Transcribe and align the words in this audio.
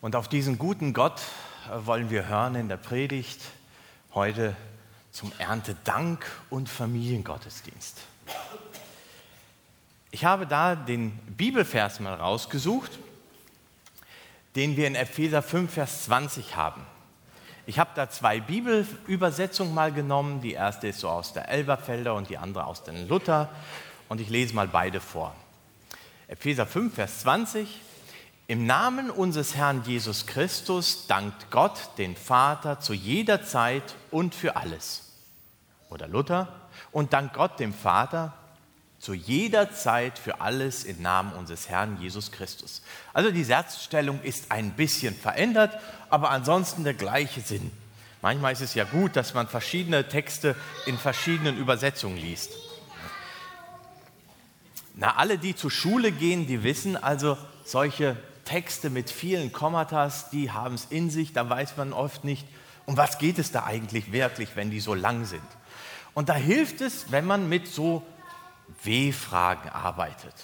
Und 0.00 0.14
auf 0.14 0.28
diesen 0.28 0.58
guten 0.58 0.92
Gott 0.92 1.20
äh, 1.66 1.86
wollen 1.86 2.08
wir 2.08 2.28
hören 2.28 2.54
in 2.54 2.68
der 2.68 2.76
Predigt 2.76 3.40
heute 4.14 4.54
zum 5.10 5.32
Erntedank 5.38 6.24
und 6.50 6.68
Familiengottesdienst. 6.68 7.98
Ich 10.12 10.24
habe 10.24 10.46
da 10.46 10.76
den 10.76 11.10
Bibelvers 11.36 11.98
mal 11.98 12.14
rausgesucht, 12.14 12.96
den 14.54 14.76
wir 14.76 14.86
in 14.86 14.94
Epheser 14.94 15.42
5, 15.42 15.72
Vers 15.72 16.04
20 16.04 16.54
haben. 16.54 16.86
Ich 17.66 17.80
habe 17.80 17.90
da 17.96 18.08
zwei 18.08 18.38
Bibelübersetzungen 18.38 19.74
mal 19.74 19.92
genommen. 19.92 20.40
Die 20.40 20.52
erste 20.52 20.86
ist 20.88 21.00
so 21.00 21.08
aus 21.08 21.32
der 21.32 21.48
Elberfelder 21.48 22.14
und 22.14 22.30
die 22.30 22.38
andere 22.38 22.66
aus 22.66 22.84
den 22.84 23.08
Luther. 23.08 23.50
Und 24.08 24.20
ich 24.20 24.30
lese 24.30 24.54
mal 24.54 24.68
beide 24.68 25.00
vor. 25.00 25.34
Epheser 26.28 26.66
5, 26.66 26.94
Vers 26.94 27.20
20. 27.20 27.80
Im 28.50 28.64
Namen 28.64 29.10
unseres 29.10 29.56
Herrn 29.56 29.82
Jesus 29.84 30.24
Christus 30.24 31.06
dankt 31.06 31.50
Gott, 31.50 31.90
den 31.98 32.16
Vater, 32.16 32.80
zu 32.80 32.94
jeder 32.94 33.44
Zeit 33.44 33.94
und 34.10 34.34
für 34.34 34.56
alles. 34.56 35.02
Oder 35.90 36.08
Luther. 36.08 36.48
Und 36.90 37.12
dankt 37.12 37.34
Gott, 37.34 37.60
dem 37.60 37.74
Vater, 37.74 38.32
zu 38.98 39.12
jeder 39.12 39.70
Zeit 39.72 40.18
für 40.18 40.40
alles 40.40 40.84
im 40.84 41.02
Namen 41.02 41.34
unseres 41.34 41.68
Herrn 41.68 42.00
Jesus 42.00 42.32
Christus. 42.32 42.80
Also 43.12 43.30
die 43.30 43.44
Satzstellung 43.44 44.22
ist 44.22 44.50
ein 44.50 44.70
bisschen 44.70 45.14
verändert, 45.14 45.78
aber 46.08 46.30
ansonsten 46.30 46.84
der 46.84 46.94
gleiche 46.94 47.42
Sinn. 47.42 47.70
Manchmal 48.22 48.54
ist 48.54 48.62
es 48.62 48.72
ja 48.72 48.84
gut, 48.84 49.14
dass 49.14 49.34
man 49.34 49.46
verschiedene 49.46 50.08
Texte 50.08 50.56
in 50.86 50.96
verschiedenen 50.96 51.58
Übersetzungen 51.58 52.16
liest. 52.16 52.52
Na, 54.94 55.16
alle, 55.16 55.36
die 55.36 55.54
zur 55.54 55.70
Schule 55.70 56.12
gehen, 56.12 56.46
die 56.46 56.62
wissen 56.62 56.96
also, 56.96 57.36
solche 57.66 58.16
Texte 58.48 58.88
mit 58.88 59.10
vielen 59.10 59.52
Kommatas, 59.52 60.30
die 60.30 60.50
haben 60.50 60.74
es 60.74 60.86
in 60.86 61.10
sich, 61.10 61.34
da 61.34 61.50
weiß 61.50 61.76
man 61.76 61.92
oft 61.92 62.24
nicht, 62.24 62.46
um 62.86 62.96
was 62.96 63.18
geht 63.18 63.38
es 63.38 63.52
da 63.52 63.64
eigentlich 63.64 64.10
wirklich, 64.10 64.56
wenn 64.56 64.70
die 64.70 64.80
so 64.80 64.94
lang 64.94 65.26
sind. 65.26 65.42
Und 66.14 66.30
da 66.30 66.34
hilft 66.34 66.80
es, 66.80 67.12
wenn 67.12 67.26
man 67.26 67.50
mit 67.50 67.68
so 67.68 68.02
W-Fragen 68.84 69.68
arbeitet. 69.68 70.34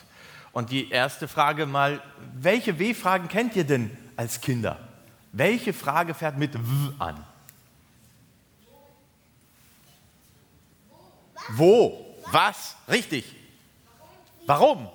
Und 0.52 0.70
die 0.70 0.90
erste 0.90 1.28
Frage 1.28 1.64
mal, 1.64 2.02
welche 2.34 2.78
W-Fragen 2.78 3.28
kennt 3.28 3.56
ihr 3.56 3.64
denn 3.64 3.96
als 4.16 4.42
Kinder? 4.42 4.78
Welche 5.32 5.72
Frage 5.72 6.12
fährt 6.12 6.36
mit 6.36 6.52
W 6.54 6.92
an? 6.98 7.24
Wo? 11.52 12.18
Was? 12.30 12.76
Richtig. 12.86 13.24
Warum? 14.44 14.90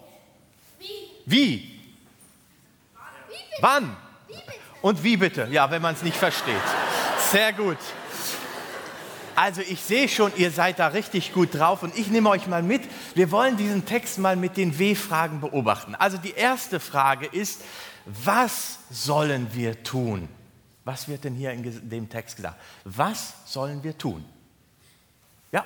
Wie? 1.26 1.79
Wann? 3.62 3.96
Und 4.82 5.04
wie 5.04 5.18
bitte? 5.18 5.48
Ja, 5.52 5.72
wenn 5.72 5.82
man 5.82 5.96
es 5.96 6.04
nicht 6.04 6.18
versteht. 6.18 6.56
Sehr 7.32 7.54
gut. 7.54 7.78
Also 9.36 9.62
ich 9.62 9.82
sehe 9.82 10.10
schon, 10.10 10.34
ihr 10.36 10.52
seid 10.52 10.80
da 10.80 10.88
richtig 10.88 11.34
gut 11.34 11.54
drauf 11.54 11.84
und 11.84 11.98
ich 11.98 12.08
nehme 12.08 12.30
euch 12.30 12.48
mal 12.48 12.62
mit. 12.62 12.82
Wir 13.16 13.32
wollen 13.32 13.56
diesen 13.56 13.86
Text 13.86 14.18
mal 14.18 14.36
mit 14.36 14.58
den 14.58 14.78
W-Fragen 14.78 15.40
beobachten. 15.40 15.96
Also 15.96 16.18
die 16.18 16.34
erste 16.34 16.80
Frage 16.80 17.26
ist, 17.26 17.62
was 18.06 18.80
sollen 18.90 19.48
wir 19.54 19.82
tun? 19.84 20.28
Was 20.84 21.08
wird 21.08 21.24
denn 21.24 21.36
hier 21.36 21.52
in 21.52 21.90
dem 21.90 22.10
Text 22.10 22.36
gesagt? 22.36 22.60
Was 22.84 23.34
sollen 23.46 23.84
wir 23.84 23.98
tun? 23.98 24.26
Ja? 25.52 25.64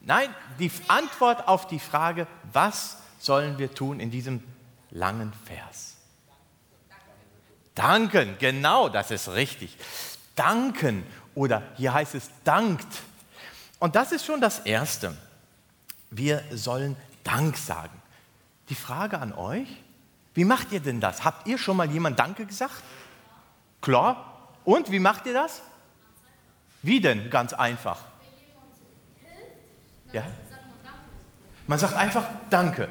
Nein, 0.00 0.34
die 0.58 0.70
Antwort 0.88 1.48
auf 1.48 1.66
die 1.66 1.80
Frage, 1.80 2.26
was 2.52 2.98
sollen 3.18 3.58
wir 3.58 3.74
tun 3.74 4.00
in 4.00 4.10
diesem 4.10 4.38
Text? 4.38 4.55
Langen 4.96 5.32
Vers. 5.44 5.96
Danken, 7.74 8.36
genau, 8.38 8.88
das 8.88 9.10
ist 9.10 9.28
richtig. 9.28 9.76
Danken 10.34 11.04
oder 11.34 11.62
hier 11.76 11.92
heißt 11.92 12.14
es 12.14 12.30
dankt. 12.44 12.86
Und 13.78 13.94
das 13.94 14.12
ist 14.12 14.24
schon 14.24 14.40
das 14.40 14.60
Erste. 14.60 15.16
Wir 16.10 16.42
sollen 16.50 16.96
Dank 17.22 17.56
sagen. 17.58 18.00
Die 18.70 18.74
Frage 18.74 19.18
an 19.18 19.32
euch, 19.34 19.68
wie 20.34 20.44
macht 20.44 20.72
ihr 20.72 20.80
denn 20.80 21.00
das? 21.00 21.24
Habt 21.24 21.46
ihr 21.46 21.58
schon 21.58 21.76
mal 21.76 21.90
jemand 21.90 22.18
Danke 22.18 22.46
gesagt? 22.46 22.82
Klar. 23.82 24.32
Und 24.64 24.90
wie 24.90 24.98
macht 24.98 25.26
ihr 25.26 25.34
das? 25.34 25.60
Wie 26.82 27.00
denn? 27.00 27.30
Ganz 27.30 27.52
einfach. 27.52 28.00
Ja? 30.12 30.24
Man 31.66 31.78
sagt 31.78 31.94
einfach 31.94 32.24
Danke. 32.48 32.88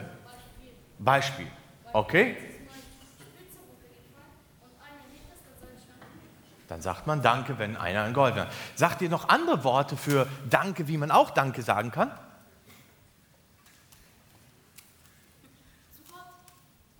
Beispiel. 1.00 1.48
Okay? 1.96 2.36
Dann 6.68 6.82
sagt 6.82 7.08
man 7.08 7.22
Danke, 7.22 7.58
wenn 7.58 7.78
einer 7.78 8.04
ein 8.04 8.12
Gold 8.12 8.36
hat. 8.36 8.50
Sagt 8.76 9.02
ihr 9.02 9.10
noch 9.10 9.30
andere 9.30 9.64
Worte 9.64 9.96
für 9.96 10.28
Danke, 10.50 10.90
wie 10.90 10.98
man 10.98 11.10
auch 11.10 11.30
Danke 11.30 11.62
sagen 11.62 11.92
kann? 11.92 12.12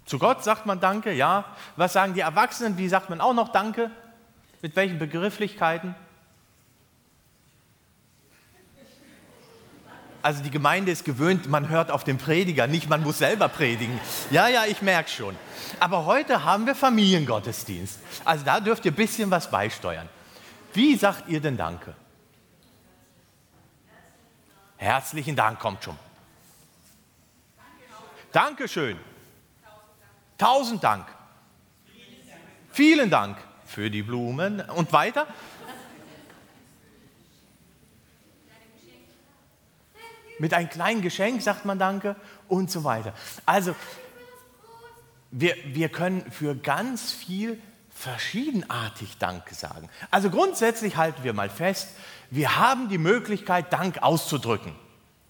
Zu 0.06 0.18
Gott 0.18 0.46
sagt 0.46 0.66
man 0.66 0.80
Danke, 0.80 1.12
ja. 1.12 1.44
Was 1.76 1.92
sagen 1.92 2.14
die 2.14 2.22
Erwachsenen? 2.22 2.78
Wie 2.78 2.88
sagt 2.88 3.10
man 3.10 3.20
auch 3.20 3.34
noch 3.34 3.50
Danke? 3.50 3.92
Mit 4.62 4.78
welchen 4.78 4.98
Begrifflichkeiten? 4.98 5.94
Also 10.26 10.42
die 10.42 10.50
Gemeinde 10.50 10.92
ist 10.92 11.06
gewöhnt, 11.06 11.50
man 11.50 11.70
hört 11.70 11.92
auf 11.92 12.04
den 12.04 12.18
Prediger, 12.18 12.66
nicht 12.66 12.90
man 12.90 13.04
muss 13.04 13.20
selber 13.20 13.48
predigen. 13.48 14.00
Ja, 14.32 14.48
ja, 14.48 14.66
ich 14.66 14.82
merke 14.82 15.08
schon. 15.08 15.36
Aber 15.80 16.08
heute 16.08 16.44
haben 16.44 16.66
wir 16.66 16.74
Familiengottesdienst. 16.74 18.00
Also 18.26 18.44
da 18.44 18.60
dürft 18.60 18.84
ihr 18.86 18.92
ein 18.92 18.96
bisschen 18.96 19.30
was 19.30 19.52
beisteuern. 19.52 20.10
Wie 20.74 20.96
sagt 20.96 21.30
ihr 21.30 21.42
denn 21.42 21.58
Danke? 21.58 21.94
Herzlichen 24.78 25.36
Dank 25.36 25.60
kommt 25.60 25.84
schon. 25.84 25.98
Dankeschön. 28.32 28.98
Tausend 30.40 30.84
Dank. 30.84 31.06
Vielen 32.72 33.12
Dank 33.12 33.38
für 33.68 33.92
die 33.92 34.02
Blumen. 34.02 34.60
Und 34.62 34.92
weiter? 34.92 35.28
Mit 40.40 40.54
einem 40.54 40.70
kleinen 40.70 41.02
Geschenk 41.02 41.42
sagt 41.42 41.66
man 41.66 41.80
Danke 41.80 42.16
und 42.48 42.70
so 42.70 42.84
weiter. 42.84 43.14
Also, 43.46 43.76
wir, 45.32 45.56
wir 45.66 45.90
können 45.90 46.30
für 46.32 46.56
ganz 46.56 47.12
viel 47.12 47.60
verschiedenartig 47.90 49.18
Danke 49.18 49.56
sagen. 49.56 49.90
Also 50.12 50.30
grundsätzlich 50.30 50.98
halten 50.98 51.24
wir 51.24 51.34
mal 51.34 51.50
fest, 51.50 51.90
wir 52.30 52.58
haben 52.58 52.90
die 52.90 52.98
Möglichkeit, 52.98 53.72
Dank 53.72 54.04
auszudrücken. 54.04 54.76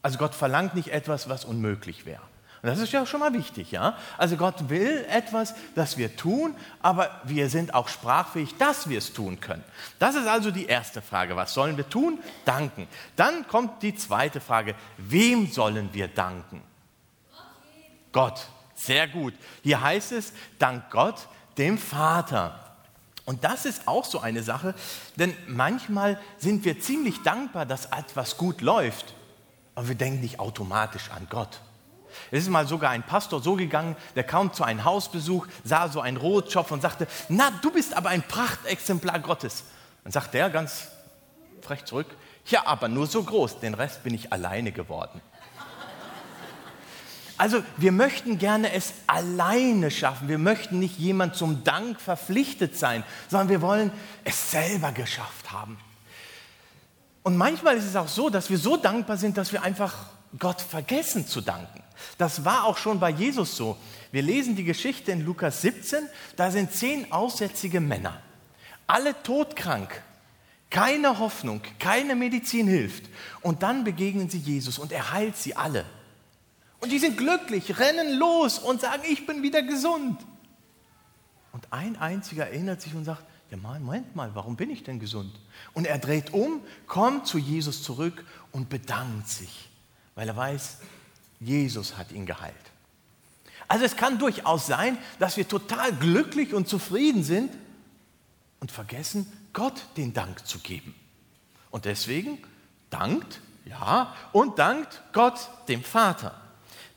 Also 0.01 0.17
Gott 0.17 0.35
verlangt 0.35 0.75
nicht 0.75 0.89
etwas, 0.89 1.29
was 1.29 1.45
unmöglich 1.45 2.05
wäre. 2.05 2.21
Und 2.65 2.71
das 2.71 2.79
ist 2.79 2.93
ja 2.93 3.05
schon 3.05 3.19
mal 3.19 3.31
wichtig, 3.31 3.69
ja? 3.69 3.95
Also 4.17 4.37
Gott 4.37 4.69
will 4.69 5.05
etwas, 5.11 5.53
das 5.75 5.99
wir 5.99 6.15
tun, 6.15 6.55
aber 6.81 7.21
wir 7.23 7.47
sind 7.47 7.75
auch 7.75 7.87
sprachfähig, 7.87 8.57
dass 8.57 8.89
wir 8.89 8.97
es 8.97 9.13
tun 9.13 9.39
können. 9.39 9.63
Das 9.99 10.15
ist 10.15 10.25
also 10.25 10.49
die 10.49 10.65
erste 10.65 11.03
Frage. 11.03 11.35
Was 11.35 11.53
sollen 11.53 11.77
wir 11.77 11.87
tun? 11.87 12.17
Danken. 12.43 12.87
Dann 13.17 13.47
kommt 13.47 13.83
die 13.83 13.93
zweite 13.93 14.41
Frage. 14.41 14.73
Wem 14.97 15.45
sollen 15.51 15.89
wir 15.93 16.07
danken? 16.07 16.59
Gott. 18.11 18.47
Sehr 18.73 19.07
gut. 19.09 19.35
Hier 19.61 19.81
heißt 19.81 20.13
es, 20.13 20.33
dank 20.57 20.89
Gott, 20.89 21.27
dem 21.59 21.77
Vater. 21.77 22.77
Und 23.25 23.43
das 23.43 23.65
ist 23.65 23.87
auch 23.87 24.05
so 24.05 24.21
eine 24.21 24.41
Sache, 24.41 24.73
denn 25.17 25.37
manchmal 25.45 26.19
sind 26.39 26.65
wir 26.65 26.79
ziemlich 26.79 27.21
dankbar, 27.21 27.67
dass 27.67 27.85
etwas 27.85 28.37
gut 28.37 28.61
läuft, 28.61 29.13
aber 29.75 29.87
wir 29.87 29.95
denken 29.95 30.21
nicht 30.21 30.39
automatisch 30.39 31.11
an 31.11 31.27
Gott. 31.29 31.59
Es 32.31 32.43
ist 32.43 32.49
mal 32.49 32.67
sogar 32.67 32.91
ein 32.91 33.03
Pastor 33.03 33.41
so 33.41 33.55
gegangen, 33.55 33.95
der 34.15 34.23
kam 34.23 34.53
zu 34.53 34.63
einem 34.63 34.83
Hausbesuch, 34.83 35.47
sah 35.63 35.89
so 35.89 36.01
einen 36.01 36.17
Rotschopf 36.17 36.71
und 36.71 36.81
sagte, 36.81 37.07
na, 37.29 37.51
du 37.62 37.71
bist 37.71 37.95
aber 37.95 38.09
ein 38.09 38.23
Prachtexemplar 38.23 39.19
Gottes. 39.19 39.63
Dann 40.03 40.12
sagt 40.12 40.33
der 40.33 40.50
ganz 40.50 40.88
frech 41.62 41.85
zurück, 41.85 42.07
ja, 42.47 42.65
aber 42.65 42.88
nur 42.88 43.07
so 43.07 43.23
groß, 43.23 43.59
den 43.59 43.73
Rest 43.73 44.03
bin 44.03 44.13
ich 44.13 44.31
alleine 44.31 44.71
geworden. 44.71 45.21
Also 47.38 47.63
wir 47.75 47.91
möchten 47.91 48.38
gerne 48.38 48.71
es 48.71 48.94
alleine 49.07 49.91
schaffen. 49.91 50.29
Wir 50.29 50.38
möchten 50.38 50.79
nicht 50.79 50.97
jemand 50.97 51.35
zum 51.35 51.63
Dank 51.63 52.00
verpflichtet 52.00 52.77
sein, 52.77 53.03
sondern 53.27 53.50
wir 53.50 53.61
wollen 53.61 53.91
es 54.23 54.51
selber 54.51 54.91
geschafft 54.94 55.51
haben. 55.51 55.77
Und 57.23 57.35
manchmal 57.35 57.75
ist 57.75 57.85
es 57.85 57.95
auch 57.95 58.07
so, 58.07 58.29
dass 58.29 58.50
wir 58.50 58.57
so 58.57 58.77
dankbar 58.77 59.18
sind, 59.18 59.38
dass 59.38 59.51
wir 59.51 59.63
einfach 59.63 59.95
Gott 60.39 60.61
vergessen 60.61 61.27
zu 61.27 61.41
danken. 61.41 61.81
Das 62.17 62.45
war 62.45 62.65
auch 62.65 62.77
schon 62.77 62.99
bei 62.99 63.09
Jesus 63.09 63.55
so. 63.55 63.77
Wir 64.11 64.21
lesen 64.21 64.55
die 64.55 64.63
Geschichte 64.63 65.11
in 65.11 65.25
Lukas 65.25 65.61
17, 65.61 66.07
da 66.35 66.51
sind 66.51 66.71
zehn 66.71 67.11
aussätzige 67.11 67.79
Männer, 67.79 68.21
alle 68.87 69.21
todkrank, 69.23 70.01
keine 70.69 71.19
Hoffnung, 71.19 71.61
keine 71.79 72.15
Medizin 72.15 72.67
hilft. 72.67 73.09
Und 73.41 73.63
dann 73.63 73.83
begegnen 73.83 74.29
sie 74.29 74.39
Jesus 74.39 74.77
und 74.77 74.91
er 74.91 75.11
heilt 75.11 75.37
sie 75.37 75.55
alle. 75.55 75.85
Und 76.79 76.91
die 76.91 76.99
sind 76.99 77.17
glücklich, 77.17 77.79
rennen 77.79 78.17
los 78.17 78.59
und 78.59 78.81
sagen, 78.81 79.03
ich 79.09 79.25
bin 79.25 79.41
wieder 79.41 79.63
gesund. 79.63 80.19
Und 81.51 81.71
ein 81.71 81.95
einziger 81.97 82.47
erinnert 82.47 82.81
sich 82.81 82.93
und 82.93 83.05
sagt, 83.05 83.23
ja 83.49 83.57
Moment 83.57 84.15
mal, 84.15 84.31
warum 84.33 84.55
bin 84.55 84.69
ich 84.69 84.83
denn 84.83 84.99
gesund? 84.99 85.33
Und 85.73 85.87
er 85.87 85.97
dreht 85.97 86.33
um, 86.33 86.61
kommt 86.87 87.27
zu 87.27 87.37
Jesus 87.37 87.83
zurück 87.83 88.25
und 88.51 88.69
bedankt 88.69 89.29
sich, 89.29 89.69
weil 90.15 90.27
er 90.27 90.35
weiß, 90.35 90.77
Jesus 91.39 91.97
hat 91.97 92.12
ihn 92.12 92.25
geheilt. 92.25 92.56
Also 93.67 93.85
es 93.85 93.95
kann 93.95 94.19
durchaus 94.19 94.67
sein, 94.67 94.97
dass 95.19 95.38
wir 95.38 95.47
total 95.47 95.91
glücklich 95.94 96.53
und 96.53 96.67
zufrieden 96.67 97.23
sind 97.23 97.51
und 98.59 98.71
vergessen, 98.71 99.31
Gott 99.53 99.85
den 99.97 100.13
Dank 100.13 100.45
zu 100.45 100.59
geben. 100.59 100.95
Und 101.71 101.85
deswegen 101.85 102.38
dankt, 102.89 103.41
ja, 103.65 104.15
und 104.31 104.59
dankt 104.59 105.01
Gott 105.13 105.50
dem 105.67 105.83
Vater. 105.83 106.39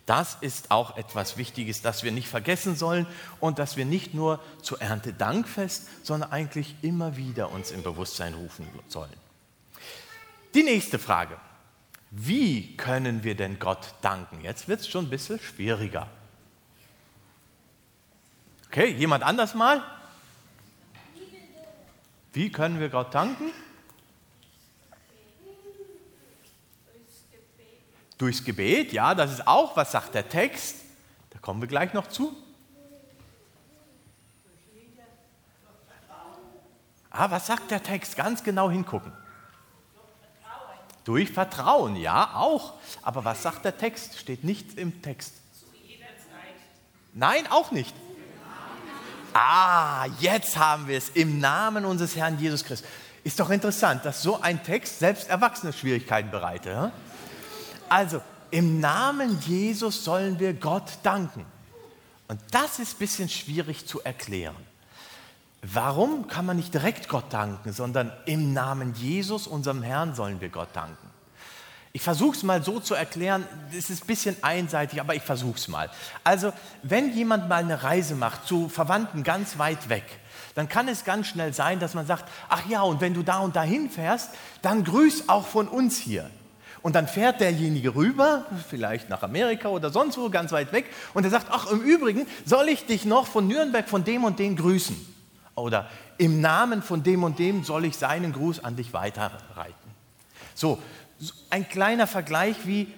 Das 0.06 0.38
ist 0.40 0.70
auch 0.70 0.96
etwas 0.96 1.36
Wichtiges, 1.36 1.82
das 1.82 2.02
wir 2.02 2.12
nicht 2.12 2.28
vergessen 2.28 2.76
sollen 2.76 3.06
und 3.40 3.58
das 3.58 3.76
wir 3.76 3.84
nicht 3.84 4.14
nur 4.14 4.42
zu 4.62 4.78
Erntedankfest, 4.78 5.86
sondern 6.02 6.32
eigentlich 6.32 6.76
immer 6.80 7.16
wieder 7.16 7.50
uns 7.50 7.70
im 7.70 7.82
Bewusstsein 7.82 8.34
rufen 8.34 8.66
sollen. 8.88 9.12
Die 10.54 10.62
nächste 10.62 10.98
Frage. 10.98 11.38
Wie 12.10 12.76
können 12.76 13.22
wir 13.22 13.34
denn 13.34 13.58
Gott 13.58 13.94
danken? 14.00 14.40
Jetzt 14.42 14.68
wird 14.68 14.80
es 14.80 14.88
schon 14.88 15.06
ein 15.06 15.10
bisschen 15.10 15.38
schwieriger. 15.38 16.08
Okay, 18.66 18.92
jemand 18.92 19.24
anders 19.24 19.54
mal? 19.54 19.82
Wie 22.32 22.50
können 22.50 22.80
wir 22.80 22.88
Gott 22.88 23.14
danken? 23.14 23.50
Durchs 28.16 28.44
Gebet, 28.44 28.92
ja, 28.92 29.14
das 29.14 29.32
ist 29.32 29.46
auch, 29.46 29.76
was 29.76 29.92
sagt 29.92 30.14
der 30.14 30.28
Text? 30.28 30.76
Da 31.30 31.38
kommen 31.38 31.60
wir 31.60 31.68
gleich 31.68 31.94
noch 31.94 32.08
zu. 32.08 32.36
Ah, 37.10 37.30
was 37.30 37.46
sagt 37.46 37.70
der 37.70 37.82
Text? 37.82 38.16
Ganz 38.16 38.44
genau 38.44 38.70
hingucken. 38.70 39.12
Durch 41.08 41.30
Vertrauen, 41.30 41.96
ja, 41.96 42.34
auch. 42.34 42.74
Aber 43.00 43.24
was 43.24 43.42
sagt 43.42 43.64
der 43.64 43.78
Text? 43.78 44.18
Steht 44.18 44.44
nicht 44.44 44.76
im 44.76 45.00
Text. 45.00 45.32
Nein, 47.14 47.46
auch 47.48 47.70
nicht. 47.70 47.94
Ah, 49.32 50.04
jetzt 50.20 50.58
haben 50.58 50.86
wir 50.86 50.98
es. 50.98 51.08
Im 51.08 51.40
Namen 51.40 51.86
unseres 51.86 52.14
Herrn 52.14 52.38
Jesus 52.38 52.62
Christus. 52.62 52.86
Ist 53.24 53.40
doch 53.40 53.48
interessant, 53.48 54.04
dass 54.04 54.22
so 54.22 54.42
ein 54.42 54.62
Text 54.62 54.98
selbst 54.98 55.30
Erwachsene 55.30 55.72
Schwierigkeiten 55.72 56.30
bereitet. 56.30 56.74
Ja? 56.74 56.92
Also, 57.88 58.20
im 58.50 58.78
Namen 58.78 59.40
Jesus 59.46 60.04
sollen 60.04 60.38
wir 60.38 60.52
Gott 60.52 60.98
danken. 61.04 61.46
Und 62.28 62.38
das 62.50 62.80
ist 62.80 62.96
ein 62.96 62.98
bisschen 62.98 63.30
schwierig 63.30 63.86
zu 63.86 64.02
erklären. 64.02 64.56
Warum 65.62 66.28
kann 66.28 66.46
man 66.46 66.56
nicht 66.56 66.72
direkt 66.72 67.08
Gott 67.08 67.32
danken, 67.32 67.72
sondern 67.72 68.12
im 68.26 68.52
Namen 68.52 68.94
Jesus, 68.94 69.46
unserem 69.46 69.82
Herrn, 69.82 70.14
sollen 70.14 70.40
wir 70.40 70.50
Gott 70.50 70.68
danken? 70.72 71.08
Ich 71.92 72.02
versuche 72.02 72.36
es 72.36 72.42
mal 72.44 72.62
so 72.62 72.78
zu 72.78 72.94
erklären, 72.94 73.44
es 73.76 73.90
ist 73.90 74.04
ein 74.04 74.06
bisschen 74.06 74.36
einseitig, 74.42 75.00
aber 75.00 75.16
ich 75.16 75.22
versuche 75.22 75.56
es 75.56 75.68
mal. 75.68 75.90
Also, 76.22 76.52
wenn 76.82 77.12
jemand 77.12 77.48
mal 77.48 77.56
eine 77.56 77.82
Reise 77.82 78.14
macht 78.14 78.46
zu 78.46 78.68
Verwandten 78.68 79.24
ganz 79.24 79.58
weit 79.58 79.88
weg, 79.88 80.04
dann 80.54 80.68
kann 80.68 80.86
es 80.86 81.04
ganz 81.04 81.26
schnell 81.26 81.52
sein, 81.52 81.80
dass 81.80 81.94
man 81.94 82.06
sagt, 82.06 82.30
ach 82.48 82.66
ja, 82.68 82.82
und 82.82 83.00
wenn 83.00 83.14
du 83.14 83.22
da 83.22 83.38
und 83.38 83.56
dahin 83.56 83.90
fährst, 83.90 84.30
dann 84.62 84.84
grüß 84.84 85.28
auch 85.28 85.46
von 85.46 85.66
uns 85.66 85.96
hier. 85.96 86.30
Und 86.82 86.94
dann 86.94 87.08
fährt 87.08 87.40
derjenige 87.40 87.96
rüber, 87.96 88.44
vielleicht 88.68 89.08
nach 89.08 89.22
Amerika 89.22 89.68
oder 89.68 89.90
sonst 89.90 90.18
wo, 90.18 90.30
ganz 90.30 90.52
weit 90.52 90.72
weg, 90.72 90.86
und 91.14 91.24
er 91.24 91.30
sagt, 91.30 91.48
ach 91.50 91.66
im 91.66 91.80
Übrigen, 91.80 92.26
soll 92.44 92.68
ich 92.68 92.86
dich 92.86 93.06
noch 93.06 93.26
von 93.26 93.48
Nürnberg 93.48 93.88
von 93.88 94.04
dem 94.04 94.24
und 94.24 94.38
dem 94.38 94.54
grüßen? 94.54 95.17
Oder 95.58 95.88
im 96.16 96.40
Namen 96.40 96.82
von 96.82 97.02
dem 97.02 97.22
und 97.24 97.38
dem 97.38 97.64
soll 97.64 97.84
ich 97.84 97.96
seinen 97.96 98.32
Gruß 98.32 98.64
an 98.64 98.76
dich 98.76 98.92
weiterreiten. 98.92 99.90
So, 100.54 100.80
ein 101.50 101.68
kleiner 101.68 102.06
Vergleich 102.06 102.66
wie 102.66 102.92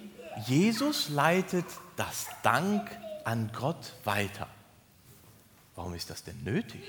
Jesus 0.45 1.09
leitet 1.09 1.65
das 1.95 2.27
Dank 2.43 2.89
an 3.23 3.51
Gott 3.53 3.93
weiter. 4.03 4.47
Warum 5.75 5.93
ist 5.93 6.09
das 6.09 6.23
denn 6.23 6.43
nötig? 6.43 6.83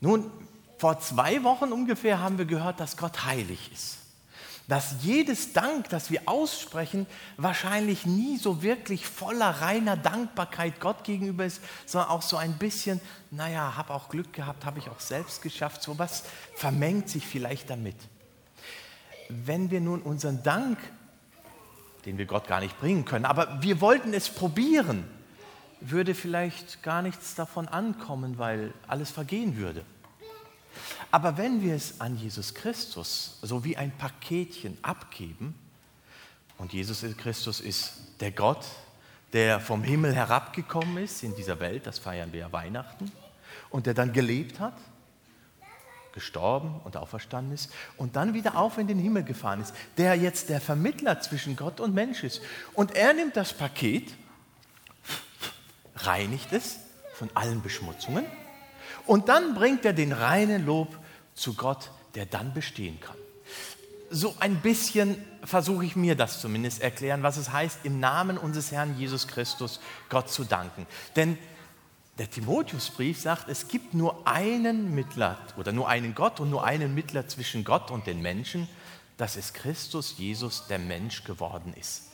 Nun, 0.00 0.30
vor 0.78 1.00
zwei 1.00 1.42
Wochen 1.44 1.72
ungefähr 1.72 2.20
haben 2.20 2.38
wir 2.38 2.44
gehört, 2.44 2.80
dass 2.80 2.96
Gott 2.96 3.24
heilig 3.24 3.70
ist 3.72 4.03
dass 4.66 4.96
jedes 5.02 5.52
Dank, 5.52 5.90
das 5.90 6.10
wir 6.10 6.22
aussprechen, 6.26 7.06
wahrscheinlich 7.36 8.06
nie 8.06 8.38
so 8.38 8.62
wirklich 8.62 9.06
voller 9.06 9.50
reiner 9.50 9.96
Dankbarkeit 9.96 10.80
Gott 10.80 11.04
gegenüber 11.04 11.44
ist, 11.44 11.60
sondern 11.84 12.10
auch 12.10 12.22
so 12.22 12.36
ein 12.36 12.54
bisschen, 12.54 13.00
naja, 13.30 13.76
habe 13.76 13.92
auch 13.92 14.08
Glück 14.08 14.32
gehabt, 14.32 14.64
habe 14.64 14.78
ich 14.78 14.88
auch 14.88 15.00
selbst 15.00 15.42
geschafft, 15.42 15.82
so 15.82 15.98
was 15.98 16.24
vermengt 16.54 17.10
sich 17.10 17.26
vielleicht 17.26 17.68
damit. 17.68 17.96
Wenn 19.28 19.70
wir 19.70 19.80
nun 19.80 20.00
unseren 20.00 20.42
Dank, 20.42 20.78
den 22.06 22.16
wir 22.16 22.26
Gott 22.26 22.46
gar 22.46 22.60
nicht 22.60 22.78
bringen 22.80 23.04
können, 23.04 23.24
aber 23.26 23.62
wir 23.62 23.80
wollten 23.80 24.14
es 24.14 24.30
probieren, 24.30 25.04
würde 25.80 26.14
vielleicht 26.14 26.82
gar 26.82 27.02
nichts 27.02 27.34
davon 27.34 27.68
ankommen, 27.68 28.38
weil 28.38 28.72
alles 28.86 29.10
vergehen 29.10 29.56
würde. 29.58 29.84
Aber 31.10 31.36
wenn 31.36 31.62
wir 31.62 31.74
es 31.74 32.00
an 32.00 32.16
Jesus 32.16 32.54
Christus 32.54 33.38
so 33.42 33.64
wie 33.64 33.76
ein 33.76 33.96
Paketchen 33.96 34.78
abgeben, 34.82 35.54
und 36.56 36.72
Jesus 36.72 37.04
Christus 37.16 37.60
ist 37.60 37.94
der 38.20 38.30
Gott, 38.30 38.64
der 39.32 39.58
vom 39.58 39.82
Himmel 39.82 40.14
herabgekommen 40.14 40.98
ist 40.98 41.22
in 41.22 41.34
dieser 41.34 41.58
Welt, 41.58 41.86
das 41.86 41.98
feiern 41.98 42.32
wir 42.32 42.40
ja 42.40 42.52
Weihnachten, 42.52 43.10
und 43.70 43.86
der 43.86 43.94
dann 43.94 44.12
gelebt 44.12 44.60
hat, 44.60 44.74
gestorben 46.12 46.80
und 46.84 46.96
auferstanden 46.96 47.52
ist 47.52 47.72
und 47.96 48.14
dann 48.14 48.34
wieder 48.34 48.56
auf 48.56 48.78
in 48.78 48.86
den 48.86 49.00
Himmel 49.00 49.24
gefahren 49.24 49.60
ist, 49.60 49.74
der 49.96 50.14
jetzt 50.14 50.48
der 50.48 50.60
Vermittler 50.60 51.20
zwischen 51.20 51.56
Gott 51.56 51.80
und 51.80 51.92
Mensch 51.92 52.22
ist. 52.22 52.40
Und 52.72 52.94
er 52.94 53.12
nimmt 53.14 53.36
das 53.36 53.52
Paket, 53.52 54.14
reinigt 55.96 56.52
es 56.52 56.78
von 57.14 57.28
allen 57.34 57.62
Beschmutzungen 57.62 58.24
und 59.06 59.28
dann 59.28 59.54
bringt 59.54 59.84
er 59.84 59.92
den 59.92 60.12
reinen 60.12 60.64
Lob 60.66 60.98
zu 61.34 61.54
Gott, 61.54 61.90
der 62.14 62.26
dann 62.26 62.54
bestehen 62.54 63.00
kann. 63.00 63.16
So 64.10 64.34
ein 64.38 64.60
bisschen 64.60 65.22
versuche 65.42 65.84
ich 65.84 65.96
mir 65.96 66.14
das 66.14 66.40
zumindest 66.40 66.80
erklären, 66.80 67.22
was 67.22 67.36
es 67.36 67.50
heißt, 67.52 67.80
im 67.84 68.00
Namen 68.00 68.38
unseres 68.38 68.70
Herrn 68.70 68.96
Jesus 68.98 69.26
Christus 69.26 69.80
Gott 70.08 70.30
zu 70.30 70.44
danken. 70.44 70.86
Denn 71.16 71.36
der 72.18 72.30
Timotheusbrief 72.30 73.20
sagt, 73.20 73.48
es 73.48 73.66
gibt 73.66 73.92
nur 73.92 74.26
einen 74.26 74.94
Mittler 74.94 75.38
oder 75.56 75.72
nur 75.72 75.88
einen 75.88 76.14
Gott 76.14 76.38
und 76.38 76.48
nur 76.48 76.64
einen 76.64 76.94
Mittler 76.94 77.26
zwischen 77.26 77.64
Gott 77.64 77.90
und 77.90 78.06
den 78.06 78.22
Menschen, 78.22 78.68
das 79.16 79.36
ist 79.36 79.54
Christus 79.54 80.14
Jesus, 80.16 80.66
der 80.68 80.78
Mensch 80.78 81.24
geworden 81.24 81.74
ist. 81.78 82.10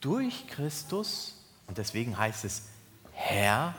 Durch 0.00 0.46
Christus, 0.48 1.34
und 1.66 1.78
deswegen 1.78 2.16
heißt 2.16 2.44
es 2.44 2.62
Herr 3.12 3.74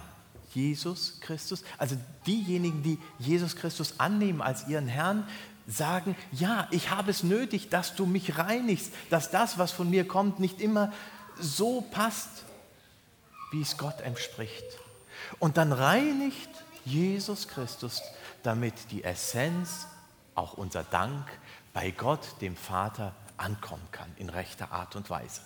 Jesus 0.53 1.19
Christus. 1.21 1.63
Also 1.77 1.97
diejenigen, 2.25 2.83
die 2.83 2.99
Jesus 3.19 3.55
Christus 3.55 3.99
annehmen 3.99 4.41
als 4.41 4.67
ihren 4.67 4.87
Herrn, 4.87 5.27
sagen, 5.67 6.15
ja, 6.31 6.67
ich 6.71 6.91
habe 6.91 7.11
es 7.11 7.23
nötig, 7.23 7.69
dass 7.69 7.95
du 7.95 8.05
mich 8.05 8.37
reinigst, 8.37 8.91
dass 9.09 9.31
das, 9.31 9.57
was 9.57 9.71
von 9.71 9.89
mir 9.89 10.07
kommt, 10.07 10.39
nicht 10.39 10.61
immer 10.61 10.93
so 11.39 11.81
passt, 11.81 12.45
wie 13.51 13.61
es 13.61 13.77
Gott 13.77 14.01
entspricht. 14.01 14.65
Und 15.39 15.57
dann 15.57 15.73
reinigt 15.73 16.49
Jesus 16.85 17.47
Christus, 17.47 18.01
damit 18.43 18.73
die 18.91 19.03
Essenz, 19.03 19.87
auch 20.35 20.53
unser 20.53 20.83
Dank, 20.83 21.25
bei 21.73 21.91
Gott, 21.91 22.41
dem 22.41 22.55
Vater, 22.55 23.13
ankommen 23.35 23.87
kann 23.91 24.09
in 24.17 24.29
rechter 24.29 24.71
Art 24.71 24.95
und 24.95 25.09
Weise. 25.09 25.41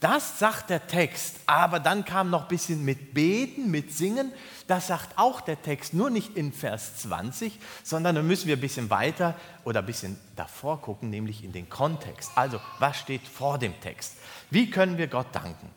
Das 0.00 0.38
sagt 0.38 0.70
der 0.70 0.86
Text, 0.86 1.36
aber 1.44 1.78
dann 1.78 2.06
kam 2.06 2.30
noch 2.30 2.42
ein 2.42 2.48
bisschen 2.48 2.86
mit 2.86 3.12
Beten, 3.12 3.70
mit 3.70 3.92
Singen. 3.92 4.32
Das 4.66 4.86
sagt 4.86 5.18
auch 5.18 5.42
der 5.42 5.60
Text, 5.60 5.92
nur 5.92 6.08
nicht 6.08 6.38
in 6.38 6.54
Vers 6.54 6.96
20, 6.96 7.58
sondern 7.82 8.14
da 8.14 8.22
müssen 8.22 8.48
wir 8.48 8.56
ein 8.56 8.62
bisschen 8.62 8.88
weiter 8.88 9.36
oder 9.64 9.80
ein 9.80 9.86
bisschen 9.86 10.18
davor 10.36 10.80
gucken, 10.80 11.10
nämlich 11.10 11.44
in 11.44 11.52
den 11.52 11.68
Kontext. 11.68 12.32
Also, 12.34 12.60
was 12.78 12.98
steht 12.98 13.28
vor 13.28 13.58
dem 13.58 13.78
Text? 13.82 14.16
Wie 14.48 14.70
können 14.70 14.96
wir 14.96 15.06
Gott 15.06 15.26
danken? 15.32 15.68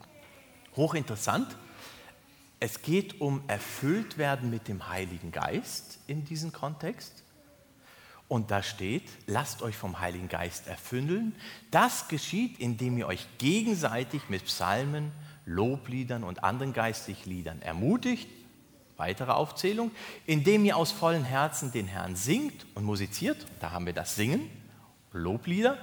Hochinteressant. 0.78 1.58
Es 2.62 2.82
geht 2.82 3.20
um 3.20 3.42
erfüllt 3.48 4.18
werden 4.18 4.50
mit 4.50 4.70
dem 4.70 4.88
Heiligen 4.88 5.34
Geist 5.34 6.00
in 6.08 6.24
diesem 6.24 6.54
Kontext. 6.54 7.23
Und 8.34 8.50
da 8.50 8.64
steht, 8.64 9.04
lasst 9.28 9.62
euch 9.62 9.78
vom 9.78 10.00
Heiligen 10.00 10.28
Geist 10.28 10.66
erfüllen. 10.66 11.36
Das 11.70 12.08
geschieht, 12.08 12.60
indem 12.60 12.98
ihr 12.98 13.06
euch 13.06 13.28
gegenseitig 13.38 14.28
mit 14.28 14.46
Psalmen, 14.46 15.12
Lobliedern 15.46 16.24
und 16.24 16.44
anderen 16.44 16.74
geistlichen 16.74 17.30
Liedern 17.30 17.62
ermutigt. 17.62 18.28
Weitere 18.98 19.34
Aufzählung, 19.34 19.92
indem 20.26 20.66
ihr 20.66 20.78
aus 20.78 20.92
vollen 20.92 21.24
Herzen 21.24 21.72
den 21.72 21.86
Herrn 21.86 22.16
singt 22.16 22.66
und 22.74 22.86
musiziert. 22.86 23.38
Da 23.60 23.70
haben 23.70 23.86
wir 23.86 23.94
das 23.94 24.16
Singen, 24.16 24.50
Loblieder. 25.12 25.78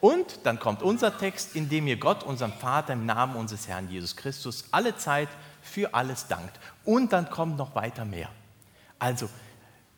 Und 0.00 0.38
dann 0.44 0.60
kommt 0.60 0.84
unser 0.84 1.18
Text, 1.18 1.56
indem 1.56 1.88
ihr 1.88 1.96
Gott, 1.96 2.22
unserem 2.22 2.52
Vater, 2.52 2.92
im 2.92 3.04
Namen 3.04 3.34
unseres 3.34 3.66
Herrn 3.66 3.90
Jesus 3.90 4.14
Christus 4.14 4.66
alle 4.70 4.96
Zeit 4.96 5.28
für 5.60 5.92
alles 5.92 6.28
dankt. 6.28 6.60
Und 6.84 7.12
dann 7.12 7.30
kommt 7.30 7.58
noch 7.58 7.74
weiter 7.74 8.04
mehr. 8.04 8.28
Also, 9.00 9.28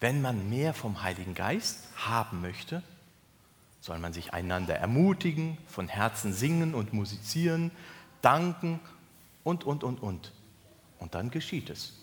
wenn 0.01 0.23
man 0.23 0.49
mehr 0.49 0.75
vom 0.75 1.03
Heiligen 1.03 1.35
Geist 1.35 1.81
haben 1.97 2.41
möchte, 2.41 2.83
soll 3.81 3.99
man 3.99 4.13
sich 4.13 4.33
einander 4.33 4.77
ermutigen, 4.77 5.59
von 5.67 5.89
Herzen 5.89 6.33
singen 6.33 6.75
und 6.75 6.93
musizieren, 6.93 7.71
danken 8.23 8.81
und, 9.45 9.65
und, 9.65 9.85
und, 9.85 10.03
und. 10.03 10.33
Und 10.99 11.15
dann 11.15 11.31
geschieht 11.31 11.71
es. 11.71 11.95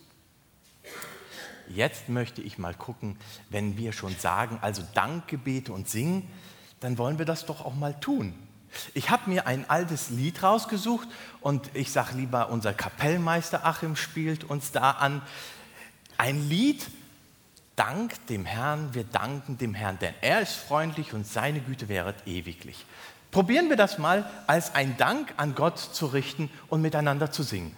Jetzt 1.68 2.10
möchte 2.10 2.42
ich 2.42 2.58
mal 2.58 2.74
gucken, 2.74 3.18
wenn 3.50 3.78
wir 3.78 3.92
schon 3.92 4.16
sagen, 4.16 4.60
also 4.62 4.84
Dankgebete 4.94 5.74
und 5.74 5.90
singen, 5.90 6.28
dann 6.80 6.98
wollen 6.98 7.18
wir 7.18 7.26
das 7.26 7.46
doch 7.46 7.66
auch 7.66 7.76
mal 7.76 8.00
tun. 8.00 8.34
Ich 8.94 9.10
habe 9.10 9.30
mir 9.30 9.48
ein 9.48 9.70
altes 9.70 10.10
Lied 10.10 10.44
rausgesucht 10.44 11.08
und 11.42 11.70
ich 11.74 11.92
sage 11.92 12.18
lieber, 12.18 12.50
unser 12.50 12.74
Kapellmeister 12.74 13.66
Achim 13.66 13.96
spielt 13.96 14.44
uns 14.44 14.72
da 14.72 14.92
an. 14.92 15.22
Ein 16.18 16.48
Lied, 16.50 16.86
Dank 17.76 18.26
dem 18.28 18.46
Herrn, 18.46 18.94
wir 18.94 19.04
danken 19.04 19.58
dem 19.58 19.74
Herrn, 19.74 20.00
denn 20.00 20.14
er 20.22 20.42
ist 20.42 20.54
freundlich 20.54 21.14
und 21.14 21.28
seine 21.28 21.60
Güte 21.60 21.90
wäret 21.90 22.26
ewiglich. 22.26 22.86
Probieren 23.32 23.70
wir 23.70 23.76
das 23.76 23.98
mal 23.98 24.30
als 24.48 24.76
ein 24.76 24.96
Dank 24.98 25.34
an 25.36 25.56
Gott 25.56 25.78
zu 25.78 26.06
richten 26.06 26.50
und 26.70 26.82
miteinander 26.82 27.32
zu 27.32 27.44
singen. 27.44 27.76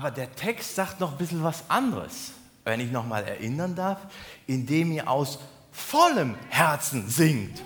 Aber 0.00 0.10
der 0.10 0.34
Text 0.34 0.76
sagt 0.76 0.98
noch 0.98 1.12
ein 1.12 1.18
bisschen 1.18 1.44
was 1.44 1.64
anderes, 1.68 2.32
wenn 2.64 2.80
ich 2.80 2.90
noch 2.90 3.06
mal 3.06 3.22
erinnern 3.22 3.74
darf, 3.74 3.98
indem 4.46 4.92
ihr 4.92 5.10
aus 5.10 5.38
vollem 5.72 6.36
Herzen 6.48 7.06
singt. 7.10 7.60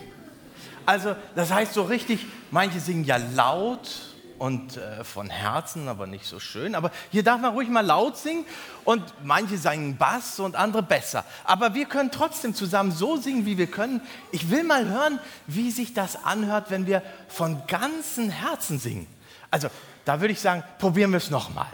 Also 0.84 1.14
das 1.36 1.52
heißt 1.52 1.74
so 1.74 1.84
richtig, 1.84 2.26
manche 2.50 2.80
singen 2.80 3.04
ja 3.04 3.18
laut 3.18 4.16
und 4.38 4.78
äh, 4.78 5.04
von 5.04 5.30
Herzen, 5.30 5.86
aber 5.86 6.08
nicht 6.08 6.26
so 6.26 6.40
schön. 6.40 6.74
Aber 6.74 6.90
hier 7.12 7.22
darf 7.22 7.40
man 7.40 7.52
ruhig 7.52 7.68
mal 7.68 7.86
laut 7.86 8.16
singen 8.16 8.44
und 8.84 9.00
manche 9.22 9.56
singen 9.56 9.96
Bass 9.96 10.40
und 10.40 10.56
andere 10.56 10.82
besser. 10.82 11.24
Aber 11.44 11.74
wir 11.74 11.84
können 11.84 12.10
trotzdem 12.10 12.52
zusammen 12.52 12.90
so 12.90 13.16
singen, 13.16 13.46
wie 13.46 13.58
wir 13.58 13.68
können. 13.68 14.00
Ich 14.32 14.50
will 14.50 14.64
mal 14.64 14.88
hören, 14.88 15.20
wie 15.46 15.70
sich 15.70 15.94
das 15.94 16.24
anhört, 16.24 16.72
wenn 16.72 16.88
wir 16.88 17.00
von 17.28 17.64
ganzem 17.68 18.28
Herzen 18.28 18.80
singen. 18.80 19.06
Also 19.52 19.68
da 20.04 20.20
würde 20.20 20.32
ich 20.32 20.40
sagen, 20.40 20.64
probieren 20.80 21.12
wir 21.12 21.18
es 21.18 21.30
nochmal. 21.30 21.68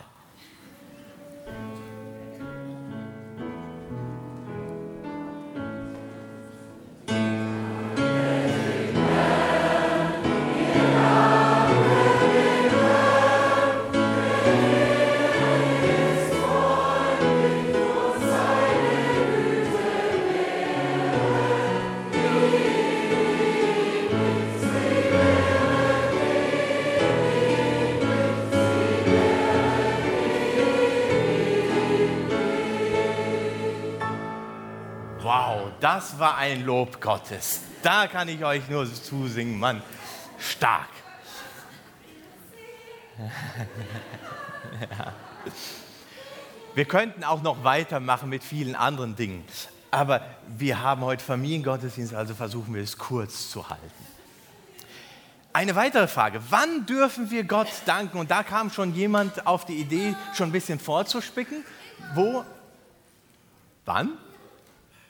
Das 35.94 36.20
war 36.20 36.36
ein 36.36 36.64
Lob 36.64 37.00
Gottes. 37.00 37.62
Da 37.82 38.06
kann 38.06 38.28
ich 38.28 38.44
euch 38.44 38.68
nur 38.68 38.86
zusingen, 38.86 39.58
Mann. 39.58 39.82
Stark. 40.38 40.86
Wir 46.76 46.84
könnten 46.84 47.24
auch 47.24 47.42
noch 47.42 47.64
weitermachen 47.64 48.28
mit 48.28 48.44
vielen 48.44 48.76
anderen 48.76 49.16
Dingen. 49.16 49.44
Aber 49.90 50.20
wir 50.46 50.80
haben 50.80 51.00
heute 51.00 51.24
Familiengottesdienst, 51.24 52.14
also 52.14 52.36
versuchen 52.36 52.72
wir 52.72 52.82
es 52.84 52.96
kurz 52.96 53.50
zu 53.50 53.68
halten. 53.68 53.90
Eine 55.52 55.74
weitere 55.74 56.06
Frage, 56.06 56.40
wann 56.50 56.86
dürfen 56.86 57.32
wir 57.32 57.42
Gott 57.42 57.66
danken? 57.86 58.18
Und 58.18 58.30
da 58.30 58.44
kam 58.44 58.70
schon 58.70 58.94
jemand 58.94 59.44
auf 59.48 59.66
die 59.66 59.80
Idee, 59.80 60.14
schon 60.34 60.50
ein 60.50 60.52
bisschen 60.52 60.78
vorzuspicken. 60.78 61.64
Wo? 62.14 62.44
Wann? 63.84 64.16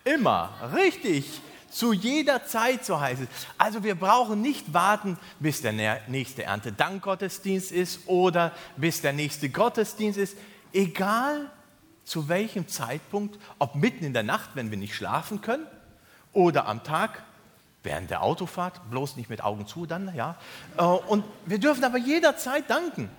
Immer, 0.05 0.51
richtig. 0.75 1.41
Zu 1.71 1.93
jeder 1.93 2.45
Zeit, 2.47 2.85
so 2.85 3.01
heißt 3.01 3.23
es. 3.23 3.29
Also 3.57 3.85
wir 3.85 3.95
brauchen 3.95 4.43
nicht 4.43 4.75
warten, 4.75 5.19
bis 5.39 5.63
der 5.63 5.73
nächste 6.09 6.43
Erntedankgottesdienst 6.43 7.71
ist 7.71 8.01
oder 8.07 8.53
bis 8.77 9.03
der 9.03 9.13
nächste 9.13 9.51
Gottesdienst 9.51 10.19
ist. 10.19 10.37
Egal 10.73 11.51
zu 12.05 12.29
welchem 12.29 12.67
Zeitpunkt, 12.67 13.39
ob 13.61 13.77
mitten 13.77 14.05
in 14.05 14.13
der 14.13 14.25
Nacht, 14.25 14.51
wenn 14.55 14.71
wir 14.71 14.79
nicht 14.79 14.95
schlafen 14.97 15.43
können, 15.43 15.67
oder 16.33 16.67
am 16.67 16.83
Tag, 16.83 17.23
während 17.83 18.11
der 18.11 18.23
Autofahrt, 18.23 18.91
bloß 18.91 19.17
nicht 19.17 19.31
mit 19.31 19.43
Augen 19.43 19.67
zu 19.67 19.87
dann, 19.87 20.13
ja. 20.15 20.37
Äh, 20.77 20.83
und 20.83 21.25
wir 21.47 21.59
dürfen 21.59 21.85
aber 21.85 21.99
jederzeit 21.99 22.69
danken. 22.69 23.11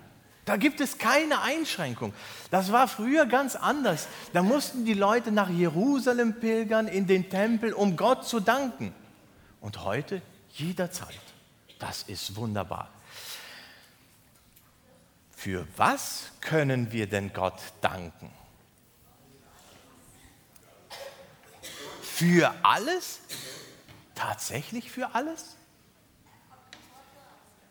Da 0.44 0.56
gibt 0.56 0.80
es 0.80 0.98
keine 0.98 1.40
Einschränkung. 1.40 2.12
Das 2.50 2.72
war 2.72 2.88
früher 2.88 3.26
ganz 3.26 3.54
anders. 3.54 4.08
Da 4.32 4.42
mussten 4.42 4.84
die 4.84 4.94
Leute 4.94 5.30
nach 5.30 5.48
Jerusalem 5.48 6.40
pilgern, 6.40 6.88
in 6.88 7.06
den 7.06 7.30
Tempel, 7.30 7.72
um 7.72 7.96
Gott 7.96 8.26
zu 8.26 8.40
danken. 8.40 8.92
Und 9.60 9.84
heute 9.84 10.20
jederzeit. 10.50 11.20
Das 11.78 12.02
ist 12.04 12.34
wunderbar. 12.34 12.90
Für 15.30 15.66
was 15.76 16.30
können 16.40 16.92
wir 16.92 17.08
denn 17.08 17.32
Gott 17.32 17.60
danken? 17.80 18.30
Für 22.02 22.54
alles? 22.62 23.20
Tatsächlich 24.14 24.90
für 24.90 25.14
alles? 25.14 25.56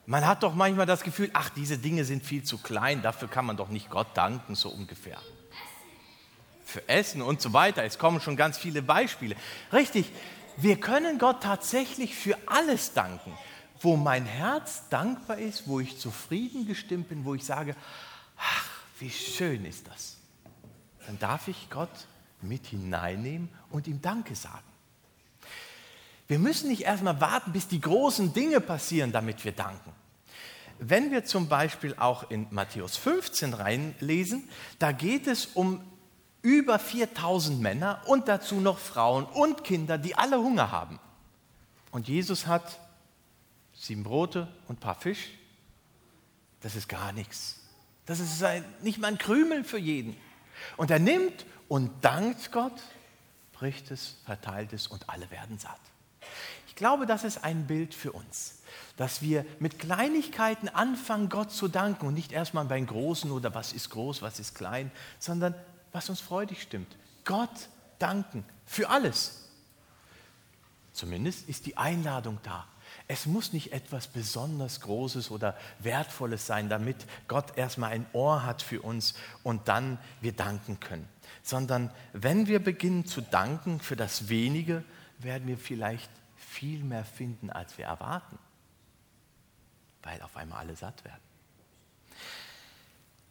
Man 0.06 0.26
hat 0.26 0.44
doch 0.44 0.56
manchmal 0.56 0.86
das 0.86 1.04
Gefühl, 1.04 1.30
ach, 1.34 1.50
diese 1.50 1.78
Dinge 1.78 2.06
sind 2.06 2.24
viel 2.24 2.44
zu 2.44 2.58
klein, 2.58 3.02
dafür 3.02 3.28
kann 3.28 3.46
man 3.46 3.58
doch 3.58 3.70
nicht 3.70 3.90
Gott 3.90 4.08
danken, 4.16 4.56
so 4.56 4.70
ungefähr. 4.70 5.20
Für 6.66 6.88
Essen 6.90 7.22
und 7.22 7.42
so 7.42 7.54
weiter. 7.54 7.84
Es 7.84 8.00
kommen 8.00 8.22
schon 8.22 8.36
ganz 8.36 8.58
viele 8.58 8.82
Beispiele. 8.82 9.36
Richtig, 9.72 10.12
wir 10.58 10.80
können 10.80 11.18
Gott 11.20 11.44
tatsächlich 11.44 12.16
für 12.16 12.38
alles 12.48 12.94
danken. 12.94 13.34
Wo 13.80 13.98
mein 13.98 14.26
Herz 14.26 14.84
dankbar 14.90 15.38
ist, 15.38 15.68
wo 15.68 15.80
ich 15.80 15.98
zufrieden 15.98 16.68
gestimmt 16.68 17.10
bin, 17.10 17.26
wo 17.26 17.34
ich 17.34 17.44
sage, 17.44 17.76
ach, 18.38 18.70
wie 19.00 19.10
schön 19.10 19.66
ist 19.66 19.88
das. 19.88 20.18
Dann 21.08 21.18
darf 21.20 21.48
ich 21.48 21.70
Gott 21.70 22.08
mit 22.42 22.68
hineinnehmen 22.68 23.50
und 23.70 23.88
ihm 23.88 24.02
Danke 24.02 24.36
sagen. 24.36 24.71
Wir 26.32 26.40
müssen 26.40 26.70
nicht 26.70 26.84
erstmal 26.84 27.20
warten, 27.20 27.52
bis 27.52 27.68
die 27.68 27.82
großen 27.82 28.32
Dinge 28.32 28.62
passieren, 28.62 29.12
damit 29.12 29.44
wir 29.44 29.52
danken. 29.52 29.92
Wenn 30.80 31.12
wir 31.12 31.26
zum 31.26 31.50
Beispiel 31.50 31.94
auch 31.98 32.32
in 32.32 32.48
Matthäus 32.52 32.96
15 32.96 33.54
reinlesen, 33.54 34.48
da 34.80 34.94
geht 34.94 35.28
es 35.28 35.48
um 35.48 35.84
über 36.42 36.80
4000 36.80 37.60
Männer 37.60 38.02
und 38.06 38.30
dazu 38.30 38.62
noch 38.62 38.80
Frauen 38.80 39.26
und 39.26 39.66
Kinder, 39.66 39.98
die 39.98 40.16
alle 40.16 40.38
Hunger 40.38 40.72
haben. 40.72 41.02
Und 41.92 42.08
Jesus 42.08 42.48
hat 42.48 42.80
sieben 43.74 44.04
Brote 44.04 44.48
und 44.70 44.78
ein 44.78 44.80
paar 44.80 44.96
Fisch. 44.96 45.32
Das 46.62 46.78
ist 46.78 46.88
gar 46.88 47.12
nichts. 47.12 47.60
Das 48.06 48.22
ist 48.22 48.42
nicht 48.84 49.00
mal 49.00 49.10
ein 49.10 49.18
Krümel 49.18 49.66
für 49.66 49.80
jeden. 49.80 50.16
Und 50.78 50.92
er 50.92 51.00
nimmt 51.00 51.46
und 51.68 51.92
dankt 52.00 52.54
Gott, 52.54 52.82
bricht 53.52 53.92
es, 53.92 54.16
verteilt 54.24 54.72
es 54.72 54.88
und 54.88 55.10
alle 55.10 55.30
werden 55.30 55.60
satt. 55.60 55.91
Ich 56.82 56.84
glaube, 56.84 57.06
das 57.06 57.24
ist 57.24 57.44
ein 57.44 57.68
Bild 57.68 57.94
für 57.94 58.12
uns, 58.12 58.56
dass 58.98 59.22
wir 59.22 59.46
mit 59.60 59.78
Kleinigkeiten 59.78 60.68
anfangen, 60.68 61.30
Gott 61.30 61.52
zu 61.52 61.68
danken 61.68 62.08
und 62.08 62.16
nicht 62.16 62.32
erstmal 62.32 62.66
beim 62.66 62.88
Großen 62.88 63.30
oder 63.30 63.54
was 63.54 63.72
ist 63.72 63.92
groß, 63.92 64.24
was 64.24 64.40
ist 64.40 64.56
klein, 64.56 64.90
sondern 65.20 65.54
was 65.92 66.10
uns 66.10 66.22
freudig 66.22 66.60
stimmt. 66.60 66.88
Gott 67.24 67.70
danken 68.00 68.44
für 68.66 68.90
alles. 68.90 69.48
Zumindest 70.92 71.48
ist 71.48 71.68
die 71.68 71.78
Einladung 71.78 72.40
da. 72.42 72.66
Es 73.08 73.28
muss 73.28 73.54
nicht 73.54 73.74
etwas 73.74 74.08
besonders 74.08 74.82
Großes 74.82 75.30
oder 75.30 75.56
Wertvolles 75.78 76.48
sein, 76.48 76.68
damit 76.68 76.98
Gott 77.28 77.60
erstmal 77.60 77.92
ein 77.92 78.08
Ohr 78.14 78.44
hat 78.44 78.64
für 78.64 78.82
uns 78.82 79.14
und 79.44 79.68
dann 79.68 80.00
wir 80.20 80.32
danken 80.32 80.80
können. 80.80 81.08
Sondern 81.44 81.92
wenn 82.14 82.48
wir 82.48 82.58
beginnen 82.58 83.06
zu 83.06 83.22
danken 83.22 83.80
für 83.82 83.96
das 83.96 84.30
Wenige, 84.30 84.84
werden 85.20 85.48
wir 85.48 85.60
vielleicht 85.60 86.10
viel 86.52 86.84
mehr 86.84 87.06
finden, 87.06 87.50
als 87.50 87.78
wir 87.78 87.86
erwarten, 87.86 88.38
weil 90.04 90.22
auf 90.22 90.36
einmal 90.36 90.60
alle 90.60 90.76
satt 90.76 91.04
werden. 91.06 91.22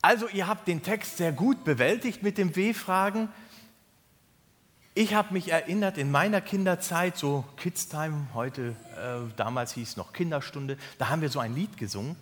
Also 0.03 0.29
ihr 0.29 0.49
habt 0.49 0.67
den 0.67 0.83
Text 0.83 1.19
sehr 1.19 1.33
gut 1.33 1.63
bewältigt 1.63 2.23
mit 2.23 2.39
dem 2.39 2.57
W-Fragen. 2.57 3.29
Ich 4.95 5.15
habe 5.15 5.35
mich 5.35 5.53
erinnert 5.53 5.99
in 5.99 6.11
meiner 6.11 6.41
Kinderzeit, 6.41 7.19
so 7.19 7.45
Kids 7.57 7.89
Time, 7.89 8.29
heute, 8.33 8.75
äh, 8.97 9.33
damals 9.37 9.75
hieß 9.75 9.91
es 9.91 9.97
noch 9.97 10.13
Kinderstunde, 10.15 10.79
da 10.99 11.11
haben 11.11 11.21
wir 11.21 11.29
so 11.29 11.39
ein 11.39 11.55
Lied 11.55 11.77
gesungen 11.77 12.17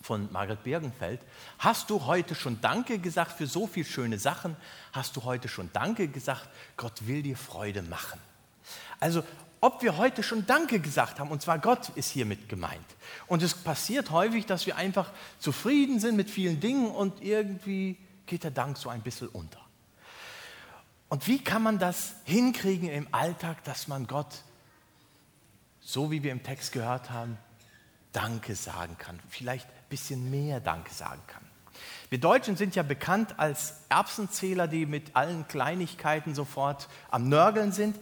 von 0.00 0.30
Margret 0.32 0.62
Birgenfeld. 0.62 1.20
Hast 1.58 1.90
du 1.90 2.06
heute 2.06 2.34
schon 2.36 2.60
Danke 2.60 3.00
gesagt 3.00 3.32
für 3.32 3.46
so 3.46 3.66
viele 3.66 3.86
schöne 3.86 4.18
Sachen? 4.18 4.56
Hast 4.92 5.16
du 5.16 5.24
heute 5.24 5.48
schon 5.48 5.70
Danke 5.72 6.08
gesagt? 6.08 6.48
Gott 6.76 7.06
will 7.06 7.22
dir 7.22 7.36
Freude 7.36 7.82
machen. 7.82 8.20
Also 9.00 9.24
ob 9.60 9.82
wir 9.82 9.96
heute 9.98 10.22
schon 10.22 10.46
Danke 10.46 10.80
gesagt 10.80 11.20
haben, 11.20 11.30
und 11.30 11.42
zwar 11.42 11.58
Gott 11.58 11.90
ist 11.90 12.10
hiermit 12.10 12.48
gemeint. 12.48 12.86
Und 13.26 13.42
es 13.42 13.54
passiert 13.54 14.10
häufig, 14.10 14.46
dass 14.46 14.66
wir 14.66 14.76
einfach 14.76 15.10
zufrieden 15.38 16.00
sind 16.00 16.16
mit 16.16 16.30
vielen 16.30 16.60
Dingen 16.60 16.90
und 16.90 17.22
irgendwie 17.22 17.98
geht 18.26 18.44
der 18.44 18.50
Dank 18.50 18.78
so 18.78 18.88
ein 18.88 19.02
bisschen 19.02 19.28
unter. 19.28 19.60
Und 21.08 21.26
wie 21.26 21.42
kann 21.42 21.62
man 21.62 21.78
das 21.78 22.14
hinkriegen 22.24 22.88
im 22.88 23.08
Alltag, 23.12 23.64
dass 23.64 23.88
man 23.88 24.06
Gott, 24.06 24.42
so 25.80 26.10
wie 26.10 26.22
wir 26.22 26.30
im 26.30 26.42
Text 26.42 26.72
gehört 26.72 27.10
haben, 27.10 27.36
Danke 28.12 28.54
sagen 28.54 28.96
kann, 28.98 29.20
vielleicht 29.28 29.66
ein 29.66 29.88
bisschen 29.88 30.30
mehr 30.30 30.60
Danke 30.60 30.92
sagen 30.92 31.20
kann. 31.26 31.42
Wir 32.08 32.18
Deutschen 32.18 32.56
sind 32.56 32.74
ja 32.74 32.82
bekannt 32.82 33.38
als 33.38 33.74
Erbsenzähler, 33.88 34.66
die 34.66 34.86
mit 34.86 35.14
allen 35.14 35.46
Kleinigkeiten 35.46 36.34
sofort 36.34 36.88
am 37.10 37.28
Nörgeln 37.28 37.72
sind. 37.72 37.96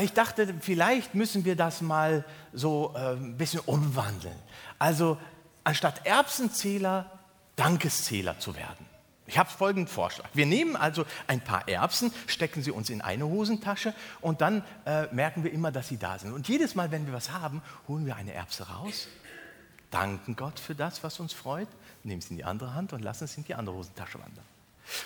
Ich 0.00 0.12
dachte, 0.12 0.54
vielleicht 0.60 1.14
müssen 1.14 1.44
wir 1.44 1.56
das 1.56 1.80
mal 1.80 2.24
so 2.52 2.94
ein 2.94 3.36
bisschen 3.36 3.60
umwandeln. 3.60 4.36
Also 4.78 5.18
anstatt 5.62 6.04
Erbsenzähler, 6.06 7.10
Dankeszähler 7.56 8.38
zu 8.38 8.56
werden. 8.56 8.86
Ich 9.26 9.38
habe 9.38 9.48
folgenden 9.48 9.88
Vorschlag. 9.88 10.28
Wir 10.34 10.44
nehmen 10.44 10.76
also 10.76 11.06
ein 11.26 11.40
paar 11.40 11.66
Erbsen, 11.66 12.12
stecken 12.26 12.62
sie 12.62 12.70
uns 12.70 12.90
in 12.90 13.00
eine 13.00 13.26
Hosentasche 13.26 13.94
und 14.20 14.42
dann 14.42 14.62
äh, 14.84 15.06
merken 15.14 15.44
wir 15.44 15.52
immer, 15.52 15.72
dass 15.72 15.88
sie 15.88 15.96
da 15.96 16.18
sind. 16.18 16.32
Und 16.32 16.46
jedes 16.48 16.74
Mal, 16.74 16.90
wenn 16.90 17.06
wir 17.06 17.14
was 17.14 17.32
haben, 17.32 17.62
holen 17.88 18.04
wir 18.04 18.16
eine 18.16 18.34
Erbse 18.34 18.68
raus, 18.68 19.08
danken 19.90 20.36
Gott 20.36 20.60
für 20.60 20.74
das, 20.74 21.02
was 21.02 21.20
uns 21.20 21.32
freut, 21.32 21.68
nehmen 22.02 22.18
es 22.18 22.28
in 22.28 22.36
die 22.36 22.44
andere 22.44 22.74
Hand 22.74 22.92
und 22.92 23.00
lassen 23.00 23.24
es 23.24 23.36
in 23.38 23.44
die 23.44 23.54
andere 23.54 23.76
Hosentasche 23.76 24.18
wandern. 24.18 24.44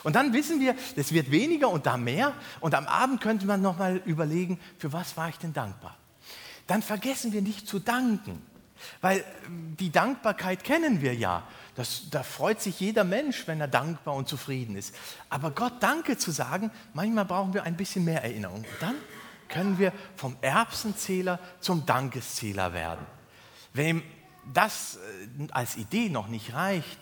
Und 0.02 0.16
dann 0.16 0.32
wissen 0.32 0.60
wir, 0.60 0.74
es 0.96 1.12
wird 1.12 1.30
weniger 1.30 1.68
und 1.68 1.86
da 1.86 1.96
mehr. 1.96 2.34
Und 2.60 2.74
am 2.74 2.86
Abend 2.86 3.20
könnte 3.20 3.46
man 3.46 3.62
nochmal 3.62 4.02
überlegen, 4.04 4.58
für 4.78 4.92
was 4.92 5.16
war 5.16 5.28
ich 5.28 5.38
denn 5.38 5.52
dankbar? 5.52 5.96
Dann 6.66 6.82
vergessen 6.82 7.32
wir 7.32 7.42
nicht 7.42 7.66
zu 7.66 7.78
danken. 7.78 8.42
Weil 9.00 9.24
die 9.48 9.90
Dankbarkeit 9.90 10.62
kennen 10.64 11.00
wir 11.00 11.14
ja. 11.14 11.42
Das, 11.74 12.10
da 12.10 12.22
freut 12.22 12.60
sich 12.60 12.80
jeder 12.80 13.04
Mensch, 13.04 13.46
wenn 13.46 13.60
er 13.60 13.68
dankbar 13.68 14.14
und 14.14 14.28
zufrieden 14.28 14.76
ist. 14.76 14.94
Aber 15.28 15.50
Gott 15.50 15.74
Danke 15.80 16.16
zu 16.16 16.30
sagen, 16.30 16.70
manchmal 16.94 17.24
brauchen 17.24 17.54
wir 17.54 17.64
ein 17.64 17.76
bisschen 17.76 18.04
mehr 18.04 18.22
Erinnerung. 18.22 18.58
Und 18.58 18.66
dann 18.80 18.94
können 19.48 19.78
wir 19.78 19.92
vom 20.16 20.36
Erbsenzähler 20.42 21.38
zum 21.60 21.86
Dankeszähler 21.86 22.72
werden. 22.72 23.04
Wem 23.72 24.02
das 24.52 24.96
äh, 24.96 25.48
als 25.52 25.76
Idee 25.76 26.08
noch 26.08 26.28
nicht 26.28 26.54
reicht, 26.54 26.98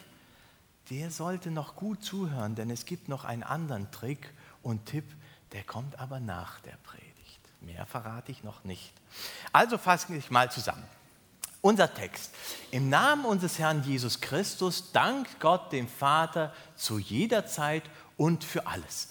der 0.91 1.11
sollte 1.11 1.51
noch 1.51 1.77
gut 1.77 2.05
zuhören, 2.05 2.55
denn 2.55 2.71
es 2.71 2.85
gibt 2.85 3.09
noch 3.09 3.25
einen 3.25 3.43
anderen 3.43 3.91
Trick 3.91 4.33
und 4.63 4.87
Tipp, 4.87 5.05
der 5.53 5.63
kommt 5.63 5.99
aber 5.99 6.21
nach 6.21 6.61
der 6.61 6.77
Predigt. 6.85 7.41
Mehr 7.61 7.87
verrate 7.87 8.31
ich 8.31 8.45
noch 8.45 8.65
nicht. 8.65 8.93
Also 9.53 9.79
fassen 9.79 10.15
wir 10.15 10.23
mal 10.31 10.51
zusammen. 10.51 10.85
Unser 11.61 11.93
Text. 11.93 12.33
Im 12.71 12.89
Namen 12.89 13.25
unseres 13.25 13.59
Herrn 13.59 13.83
Jesus 13.83 14.21
Christus 14.21 14.93
dankt 14.93 15.41
Gott 15.41 15.73
dem 15.73 15.89
Vater 15.89 16.53
zu 16.77 16.99
jeder 16.99 17.47
Zeit 17.47 17.83
und 18.17 18.45
für 18.45 18.67
alles. 18.67 19.09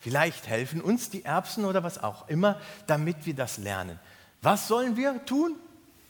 Vielleicht 0.00 0.48
helfen 0.48 0.80
uns 0.80 1.10
die 1.10 1.24
Erbsen 1.24 1.64
oder 1.64 1.84
was 1.84 2.02
auch 2.02 2.28
immer, 2.28 2.60
damit 2.88 3.24
wir 3.24 3.34
das 3.34 3.58
lernen. 3.58 4.00
Was 4.40 4.66
sollen 4.66 4.96
wir 4.96 5.24
tun? 5.24 5.54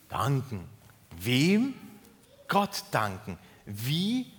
Danken. 0.08 0.66
Wem? 1.18 1.74
Gott 2.48 2.84
danken. 2.90 3.38
Wie? 3.66 4.32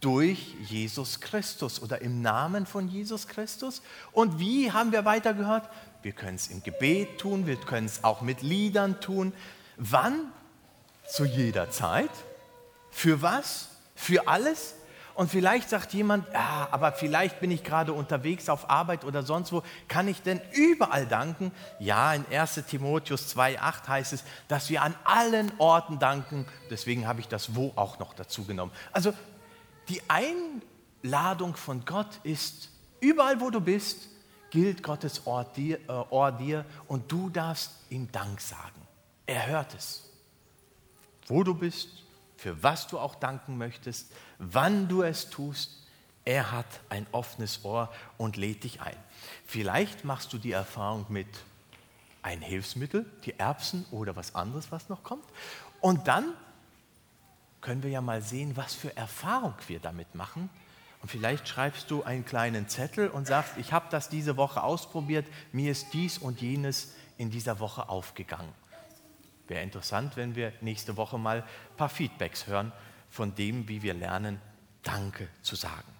Durch 0.00 0.54
Jesus 0.66 1.20
Christus 1.20 1.82
oder 1.82 2.00
im 2.00 2.22
Namen 2.22 2.66
von 2.66 2.88
Jesus 2.88 3.28
Christus. 3.28 3.82
Und 4.12 4.38
wie 4.38 4.72
haben 4.72 4.92
wir 4.92 5.04
weiter 5.04 5.34
gehört? 5.34 5.68
Wir 6.02 6.12
können 6.12 6.36
es 6.36 6.48
im 6.48 6.62
Gebet 6.62 7.18
tun, 7.18 7.46
wir 7.46 7.56
können 7.56 7.86
es 7.86 8.02
auch 8.02 8.22
mit 8.22 8.40
Liedern 8.40 9.00
tun. 9.00 9.32
Wann? 9.76 10.32
zu 11.10 11.24
jeder 11.24 11.70
Zeit. 11.70 12.10
Für 12.90 13.22
was? 13.22 13.68
Für 13.94 14.28
alles? 14.28 14.74
Und 15.14 15.30
vielleicht 15.30 15.68
sagt 15.68 15.92
jemand, 15.92 16.26
ja, 16.32 16.68
aber 16.70 16.92
vielleicht 16.92 17.40
bin 17.40 17.50
ich 17.50 17.62
gerade 17.62 17.92
unterwegs 17.92 18.48
auf 18.48 18.70
Arbeit 18.70 19.04
oder 19.04 19.22
sonst 19.22 19.52
wo. 19.52 19.62
Kann 19.86 20.08
ich 20.08 20.22
denn 20.22 20.40
überall 20.52 21.06
danken? 21.06 21.52
Ja, 21.78 22.14
in 22.14 22.24
1 22.32 22.62
Timotheus 22.68 23.36
2,8 23.36 23.88
heißt 23.88 24.12
es, 24.14 24.24
dass 24.48 24.70
wir 24.70 24.82
an 24.82 24.94
allen 25.04 25.52
Orten 25.58 25.98
danken. 25.98 26.46
Deswegen 26.70 27.06
habe 27.06 27.20
ich 27.20 27.28
das 27.28 27.54
Wo 27.54 27.72
auch 27.76 27.98
noch 27.98 28.14
dazu 28.14 28.44
genommen. 28.44 28.72
Also 28.92 29.12
die 29.90 30.02
Einladung 30.08 31.56
von 31.56 31.84
Gott 31.84 32.20
ist, 32.22 32.70
überall 33.00 33.40
wo 33.40 33.50
du 33.50 33.60
bist, 33.60 34.08
gilt 34.50 34.82
Gottes 34.82 35.26
Ohr 35.26 35.44
dir, 35.44 35.78
äh, 35.88 35.92
Ohr 36.10 36.32
dir 36.32 36.64
und 36.88 37.10
du 37.10 37.30
darfst 37.30 37.72
ihm 37.90 38.10
Dank 38.10 38.40
sagen. 38.40 38.80
Er 39.26 39.46
hört 39.46 39.74
es 39.74 40.10
wo 41.30 41.44
du 41.44 41.54
bist, 41.54 41.88
für 42.36 42.62
was 42.62 42.88
du 42.88 42.98
auch 42.98 43.14
danken 43.14 43.56
möchtest, 43.56 44.12
wann 44.38 44.88
du 44.88 45.02
es 45.02 45.30
tust. 45.30 45.86
Er 46.24 46.52
hat 46.52 46.66
ein 46.90 47.06
offenes 47.12 47.64
Ohr 47.64 47.90
und 48.18 48.36
lädt 48.36 48.64
dich 48.64 48.82
ein. 48.82 48.96
Vielleicht 49.46 50.04
machst 50.04 50.32
du 50.32 50.38
die 50.38 50.52
Erfahrung 50.52 51.06
mit 51.08 51.28
ein 52.22 52.42
Hilfsmittel, 52.42 53.06
die 53.24 53.38
Erbsen 53.38 53.86
oder 53.90 54.16
was 54.16 54.34
anderes, 54.34 54.70
was 54.70 54.88
noch 54.90 55.02
kommt. 55.02 55.24
Und 55.80 56.08
dann 56.08 56.34
können 57.60 57.82
wir 57.82 57.90
ja 57.90 58.00
mal 58.00 58.22
sehen, 58.22 58.56
was 58.56 58.74
für 58.74 58.96
Erfahrung 58.96 59.54
wir 59.66 59.80
damit 59.80 60.14
machen. 60.14 60.50
Und 61.02 61.08
vielleicht 61.10 61.48
schreibst 61.48 61.90
du 61.90 62.02
einen 62.02 62.24
kleinen 62.24 62.68
Zettel 62.68 63.08
und 63.08 63.26
sagst, 63.26 63.56
ich 63.56 63.72
habe 63.72 63.86
das 63.90 64.08
diese 64.08 64.36
Woche 64.36 64.62
ausprobiert, 64.62 65.26
mir 65.52 65.70
ist 65.70 65.92
dies 65.92 66.18
und 66.18 66.40
jenes 66.40 66.94
in 67.16 67.30
dieser 67.30 67.58
Woche 67.58 67.88
aufgegangen. 67.88 68.52
Wäre 69.48 69.62
interessant, 69.62 70.16
wenn 70.16 70.36
wir 70.36 70.52
nächste 70.60 70.96
Woche 70.96 71.18
mal 71.18 71.42
ein 71.42 71.76
paar 71.76 71.88
Feedbacks 71.88 72.46
hören 72.46 72.72
von 73.08 73.34
dem, 73.34 73.68
wie 73.68 73.82
wir 73.82 73.94
lernen, 73.94 74.40
Danke 74.82 75.28
zu 75.42 75.56
sagen. 75.56 75.99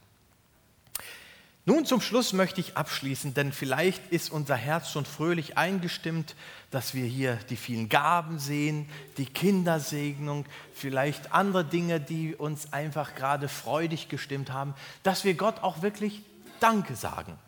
Nun 1.66 1.84
zum 1.84 2.00
Schluss 2.00 2.32
möchte 2.32 2.60
ich 2.60 2.76
abschließen, 2.78 3.34
denn 3.34 3.52
vielleicht 3.52 4.10
ist 4.10 4.30
unser 4.30 4.56
Herz 4.56 4.90
schon 4.90 5.04
fröhlich 5.04 5.58
eingestimmt, 5.58 6.34
dass 6.70 6.94
wir 6.94 7.04
hier 7.04 7.36
die 7.50 7.56
vielen 7.56 7.90
Gaben 7.90 8.38
sehen, 8.38 8.88
die 9.18 9.26
Kindersegnung, 9.26 10.46
vielleicht 10.72 11.32
andere 11.32 11.64
Dinge, 11.64 12.00
die 12.00 12.34
uns 12.34 12.72
einfach 12.72 13.14
gerade 13.14 13.48
freudig 13.48 14.08
gestimmt 14.08 14.50
haben, 14.52 14.74
dass 15.02 15.24
wir 15.24 15.34
Gott 15.34 15.62
auch 15.62 15.82
wirklich 15.82 16.22
Danke 16.60 16.96
sagen 16.96 17.38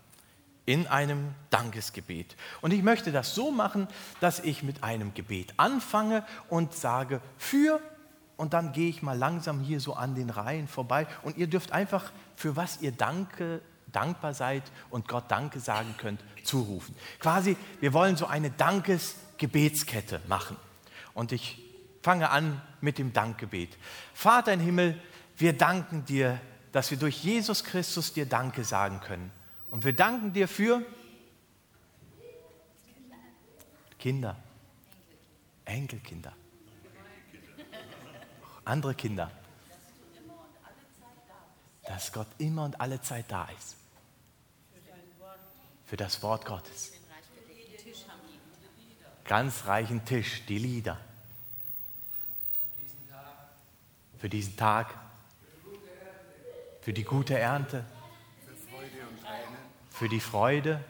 in 0.67 0.87
einem 0.87 1.35
Dankesgebet. 1.51 2.37
Und 2.61 2.73
ich 2.73 2.83
möchte 2.83 3.13
das 3.13 3.35
so 3.35 3.51
machen, 3.51 3.89
dass 4.21 4.41
ich 4.41 4.63
mit 4.63 4.85
einem 4.85 5.15
Gebet 5.15 5.55
anfange 5.57 6.25
und 6.49 6.75
sage 6.75 7.21
für 7.39 7.81
und 8.37 8.53
dann 8.53 8.73
gehe 8.73 8.89
ich 8.89 9.03
mal 9.03 9.17
langsam 9.17 9.61
hier 9.61 9.81
so 9.81 9.95
an 9.95 10.15
den 10.15 10.31
Reihen 10.31 10.69
vorbei 10.69 11.07
und 11.23 11.37
ihr 11.37 11.47
dürft 11.47 11.73
einfach 11.73 12.13
für 12.37 12.57
was 12.57 12.81
ihr 12.81 12.93
danke, 12.93 13.61
dankbar 13.93 14.35
seid 14.35 14.63
und 14.91 15.09
Gott 15.09 15.25
Danke 15.29 15.61
sagen 15.61 15.95
könnt, 15.99 16.23
zurufen. 16.45 16.95
Quasi, 17.21 17.57
wir 17.81 17.93
wollen 17.93 18.17
so 18.17 18.27
eine 18.27 18.51
Dankesgebetskette 18.51 20.21
machen. 20.27 20.57
Und 21.15 21.33
ich 21.33 21.63
fange 22.03 22.31
an 22.31 22.61
mit 22.81 22.99
dem 22.99 23.13
Dankgebet. 23.13 23.77
Vater 24.15 24.53
im 24.53 24.61
Himmel, 24.61 25.01
wir 25.37 25.53
danken 25.57 26.05
dir, 26.05 26.41
dass 26.73 26.91
wir 26.91 26.99
durch 26.99 27.23
Jesus 27.23 27.65
Christus 27.65 28.13
dir 28.13 28.27
Danke 28.27 28.65
sagen 28.65 29.01
können. 29.01 29.31
Und 29.71 29.85
wir 29.85 29.93
danken 29.93 30.33
dir 30.33 30.49
für 30.49 30.85
Kinder, 33.99 34.37
Enkelkinder, 35.65 36.33
andere 38.65 38.95
Kinder. 38.95 39.31
Dass 41.87 42.13
Gott 42.13 42.27
immer 42.39 42.65
und 42.65 42.81
alle 42.81 43.01
Zeit 43.01 43.27
da 43.29 43.49
ist. 43.57 43.77
Für 45.93 45.99
das 45.99 46.23
Wort 46.23 46.47
Gottes. 46.47 46.91
Ganz 49.27 49.67
reichen 49.67 50.03
Tisch, 50.07 50.41
die 50.49 50.57
Lieder. 50.57 50.99
Für 54.19 54.31
diesen 54.31 54.57
Tag, 54.57 54.95
für 56.81 56.95
die 56.95 57.05
gute 57.05 57.39
Ernte, 57.39 57.85
für 59.91 60.09
die 60.09 60.21
Freude, 60.21 60.83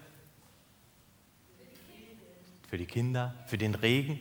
für 2.71 2.79
die 2.79 2.87
Kinder, 2.87 3.35
für 3.49 3.59
den 3.59 3.75
Regen, 3.75 4.21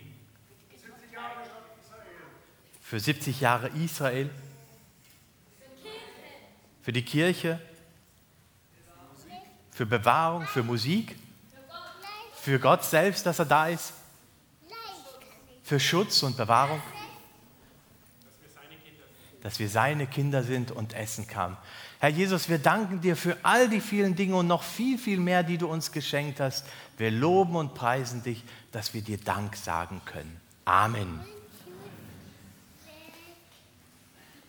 für 2.81 2.99
70 2.99 3.39
Jahre 3.39 3.67
Israel, 3.67 4.31
für 6.81 6.91
die 6.91 7.05
Kirche, 7.05 7.61
für 9.81 9.87
Bewahrung, 9.87 10.45
für 10.45 10.61
Musik, 10.61 11.15
für 12.39 12.59
Gott 12.59 12.83
selbst, 12.83 13.25
dass 13.25 13.39
er 13.39 13.45
da 13.45 13.67
ist, 13.67 13.93
für 15.63 15.79
Schutz 15.79 16.21
und 16.21 16.37
Bewahrung, 16.37 16.79
dass 19.41 19.57
wir 19.57 19.67
seine 19.67 20.05
Kinder 20.05 20.43
sind 20.43 20.69
und 20.69 20.93
essen 20.93 21.25
kann. 21.25 21.57
Herr 21.97 22.09
Jesus, 22.09 22.47
wir 22.47 22.59
danken 22.59 23.01
dir 23.01 23.15
für 23.15 23.37
all 23.41 23.69
die 23.69 23.81
vielen 23.81 24.15
Dinge 24.15 24.35
und 24.35 24.45
noch 24.45 24.61
viel, 24.61 24.99
viel 24.99 25.19
mehr, 25.19 25.41
die 25.41 25.57
du 25.57 25.67
uns 25.67 25.91
geschenkt 25.91 26.39
hast. 26.39 26.63
Wir 26.97 27.09
loben 27.09 27.55
und 27.55 27.73
preisen 27.73 28.21
dich, 28.21 28.43
dass 28.71 28.93
wir 28.93 29.01
dir 29.01 29.17
Dank 29.17 29.55
sagen 29.55 29.99
können. 30.05 30.39
Amen. 30.63 31.21